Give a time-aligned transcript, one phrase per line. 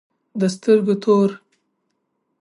[0.39, 1.35] د سترگو توره